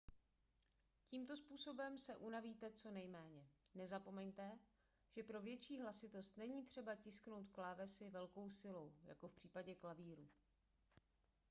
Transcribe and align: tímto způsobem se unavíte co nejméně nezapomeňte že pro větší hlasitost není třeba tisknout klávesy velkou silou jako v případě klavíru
tímto 1.09 1.35
způsobem 1.37 1.97
se 1.97 2.15
unavíte 2.15 2.71
co 2.71 2.91
nejméně 2.91 3.49
nezapomeňte 3.75 4.59
že 5.11 5.23
pro 5.23 5.41
větší 5.41 5.79
hlasitost 5.81 6.37
není 6.37 6.63
třeba 6.63 6.95
tisknout 6.95 7.49
klávesy 7.49 8.09
velkou 8.09 8.49
silou 8.49 8.93
jako 9.05 9.27
v 9.27 9.33
případě 9.33 9.75
klavíru 9.75 10.29